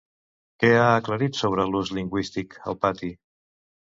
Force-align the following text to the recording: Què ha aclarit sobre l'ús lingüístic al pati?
Què 0.63 0.69
ha 0.77 0.85
aclarit 1.01 1.37
sobre 1.41 1.67
l'ús 1.73 1.93
lingüístic 1.99 2.57
al 2.73 2.79
pati? 2.87 3.13